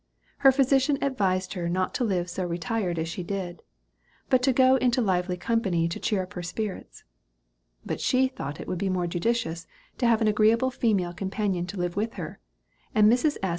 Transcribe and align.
Her 0.39 0.51
physician 0.51 0.97
advised 0.99 1.53
her 1.53 1.69
not 1.69 1.93
to 1.93 2.03
live 2.03 2.27
so 2.27 2.43
retired 2.43 2.97
as 2.97 3.07
she 3.07 3.21
did, 3.21 3.61
but 4.31 4.41
to 4.41 4.51
go 4.51 4.77
into 4.77 4.99
lively 4.99 5.37
company 5.37 5.87
to 5.87 5.99
cheer 5.99 6.23
up 6.23 6.33
her 6.33 6.41
spirits; 6.41 7.03
but 7.85 8.01
she 8.01 8.27
thought 8.27 8.59
it 8.59 8.67
would 8.67 8.79
be 8.79 8.89
more 8.89 9.05
judicious 9.05 9.67
to 9.99 10.07
have 10.07 10.19
an 10.19 10.27
agreeable 10.27 10.71
female 10.71 11.13
companion 11.13 11.67
to 11.67 11.77
live 11.77 11.95
with 11.95 12.13
her; 12.13 12.39
and 12.95 13.11
Mrs. 13.13 13.37
S. 13.43 13.49